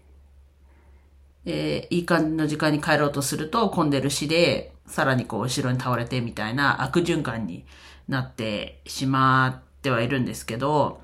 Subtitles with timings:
[1.50, 7.66] えーいい感じの時間に帰ろうとすると混んでるしで、さらにこう後ろに倒れてみたいな悪循環に
[8.08, 11.02] なってしまってはいるんですけど、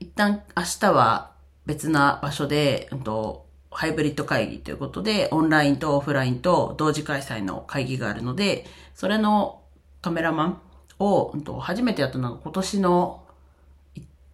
[0.00, 1.32] 一旦明日は
[1.66, 9.62] 別な場所で、うんと、ハイブリッド会議ということで、オンラインとオフラインと同時開催の会議があるので、それの
[10.00, 10.60] カメラマン
[10.98, 13.24] を、うんと、初めてやったのが今年の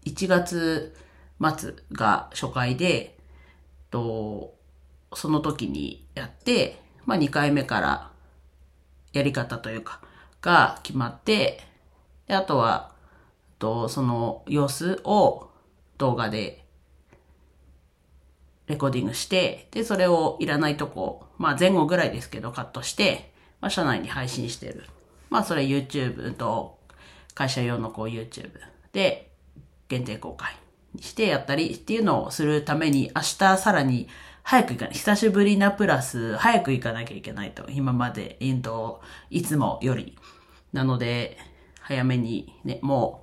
[0.04, 0.96] 1月
[1.56, 3.18] 末が初回で、
[3.90, 4.54] と、
[5.16, 8.10] その時にやって、まあ2回目から
[9.12, 10.00] やり方というか、
[10.40, 11.60] が決まって、
[12.26, 12.92] で、あとは、
[13.58, 15.50] と、その様子を
[15.98, 16.64] 動画で
[18.66, 24.84] レコーディングして、で、それをいらないとこ、まあ前後ぐらいですけどカットして、まあ社内に配信してる。
[25.30, 26.78] まあそれ YouTube と
[27.34, 28.52] 会社用のこう YouTube
[28.92, 29.32] で
[29.88, 30.56] 限定公開
[30.94, 34.08] にしてやったりっていうのをするために明日さらに
[34.44, 34.94] 早く行かない。
[34.94, 37.64] 久しぶりなプラス早く行かなきゃいけないと。
[37.70, 40.16] 今まで、えっと、いつもより。
[40.72, 41.38] なので、
[41.80, 43.22] 早めにね、も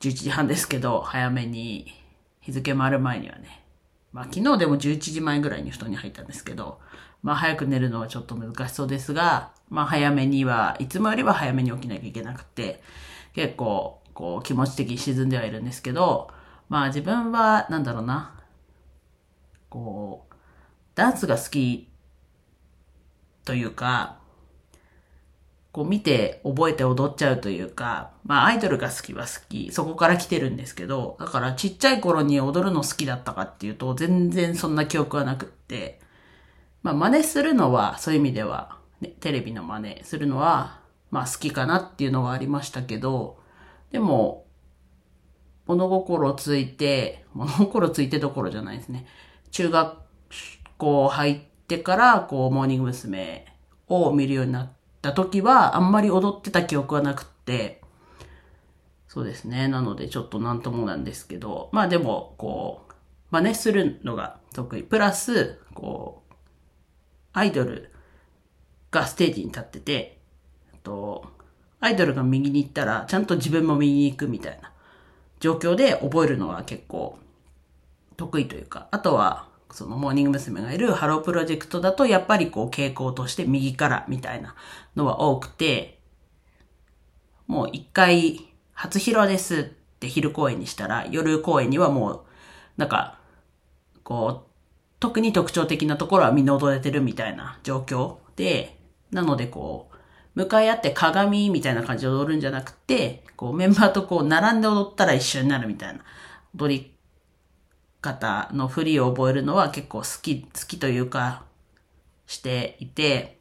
[0.00, 1.86] う11時半ですけど、早めに
[2.40, 3.64] 日付回る前にはね、
[4.12, 6.80] まあ昨日でも11時前ぐらいに布団に入ったんですけど、
[7.22, 12.82] まあ早く寝るのはちょっと難しそうですが、まあ早めには、いつもよりは早めに起きなきゃいけなくて、
[13.32, 16.30] 結構、こう気持ち的に沈んではいるんですけど、
[16.68, 18.34] まあ自分は、なんだろうな、
[19.70, 20.34] こう、
[20.98, 21.88] ダンスが好き
[23.44, 24.18] というか、
[25.70, 36.00] こう見て覚えて踊っちゃうというか、まあアイドルが好きは好き、そこから来てるんですけど、だからちっちゃい頃に踊るの好きだったかっていうと、全然そんな記憶はなくって、
[36.82, 40.80] まあ真似するのは、そういう意味では、ね、テレビの真似するのは、
[41.12, 43.38] まあ好きかなっていうのはありましたけど、
[43.92, 44.46] でも、
[45.66, 49.06] 物心ついて、物心ついてどころじゃないですね。
[49.52, 50.08] 中学
[50.78, 53.48] 校入ってから、こう、モーニング娘。
[53.88, 54.72] を見るようになっ
[55.02, 57.80] た時は、あんまり踊ってた記憶はなくって、
[59.08, 59.68] そうですね。
[59.68, 62.92] なので、ちょっとなんともなんですけど、まあでも、こう、
[63.30, 64.82] 真似するのが得意。
[64.82, 66.34] プラス、こう、
[67.32, 67.90] アイドル
[68.90, 70.18] がステージに立ってて、
[70.82, 71.24] と、
[71.80, 74.72] アイドルが右に行ったら、ちゃんと自分も右に行くみたいな
[75.40, 77.18] 状況で覚えるのは結構
[78.16, 80.62] 得意というか、あとは、そのモーニング娘。
[80.62, 84.54] がいるハロープロジェクトだと、やっぱりこう傾向として右からみたいな
[84.96, 85.98] のは多くて、
[87.46, 89.64] もう一回初披露ですっ
[89.98, 92.20] て昼公演にしたら、夜公演にはもう、
[92.76, 93.18] なんか、
[94.04, 94.48] こう、
[95.00, 98.78] 特に特徴的なところはみんな踊れてるみたいな状況で、
[99.10, 99.96] なのでこう、
[100.34, 106.00] 向かい合って鏡みたいな感じで踊るんじゃなくて、こうメンバーとこう並んで踊ったら一緒になるみたいな
[106.56, 106.92] 踊り
[108.00, 111.44] 方の振りを覚えるのは結構好き、好きというか、
[112.26, 113.38] していて、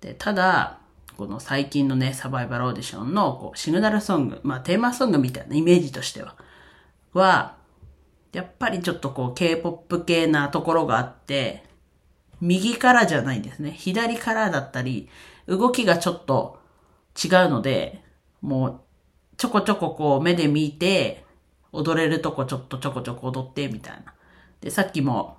[0.00, 0.78] で、ただ、
[1.16, 6.36] この最近のね、サバイバルオーディションのこうシグナルソング、まあテーマソングみたいなイメージとしては、
[7.12, 7.56] は、
[8.32, 11.64] やっぱりちょっとこう K-POP 系なところがあって、
[12.40, 13.72] 右からじゃないんですね。
[13.72, 15.08] 左からだったり、
[15.46, 16.60] 動きがちょっと
[17.20, 18.04] 違うので、
[18.40, 18.80] もう
[19.38, 21.24] ちょこちょここう目で見て、
[21.72, 24.14] 踊れるとこちょっとちょこちょこ踊ってみたいな。
[24.60, 25.38] で、さっきも、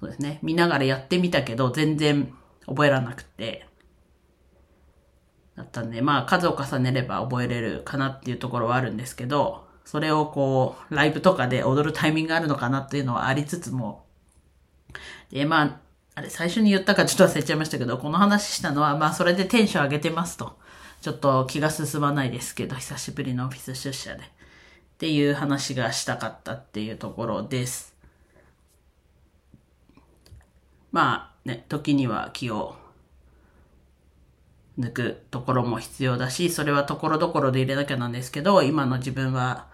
[0.00, 2.32] そうですね、見ながらやってみたけど、全然
[2.66, 3.66] 覚えらなくて、
[5.56, 14.04] だったんで、まあ数を重ねれば覚えれるかなっていうところはあるんですけど、それをこう、ライブとかで踊るタイミングがあるのかなっていうのはありつつも、
[15.30, 15.80] で、まあ、
[16.14, 20.58] あれ、最初に言ったかちょっと忘れちゃいましたけど、この話したのは、まあ、それでテンション上げてますと。
[21.00, 24.22] ちょっと気が進まないですけど、久しぶりのオフィス出社で。
[24.22, 24.24] っ
[24.98, 27.94] ていう話がしたかったっていうところです。
[30.90, 32.74] まあね、時には気を
[34.76, 39.66] 抜くところも必要だし、それはところどころで入れなきゃなんですけど、今の自分は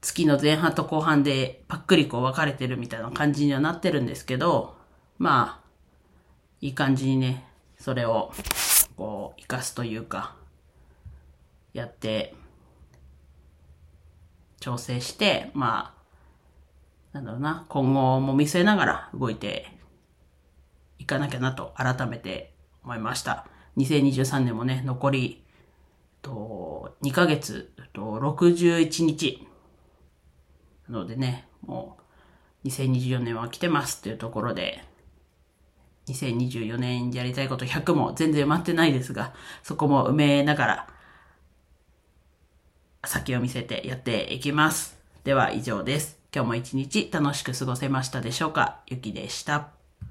[0.00, 4.76] 月の前半と後半でパックリこう分かれてるみたいな感じにはなってるんですけど、
[5.18, 5.66] まあ、
[6.62, 7.46] いい感じにね、
[7.78, 8.32] それを
[8.96, 10.34] こう活かすというか、
[11.72, 12.34] やって、
[14.60, 16.02] 調整して、まあ、
[17.12, 19.66] なんだろうな、今後も見据えながら動いて
[20.98, 22.54] いかなきゃなと改めて
[22.84, 23.46] 思いました。
[23.76, 25.42] 2023年もね、残り、
[26.22, 29.46] と、2ヶ月、と、61日。
[30.88, 31.98] なのでね、も
[32.64, 34.84] う、2024年は来てますっていうところで、
[36.06, 40.88] 2024年やりたいこと100も全然埋まってないですが、そこも埋めながら、
[43.04, 44.98] 先を見せてやっていきます。
[45.24, 46.18] では以上です。
[46.34, 48.80] 今日も一日楽しく過ごせましたでしょうか？
[48.86, 49.81] ゆきでした。